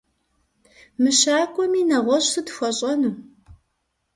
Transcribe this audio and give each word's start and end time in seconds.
Мыщакӏуэми, 1.01 1.81
нэгъуэщӏ 1.89 2.27
сыт 2.31 2.47
хуэщӏэну? 2.55 3.13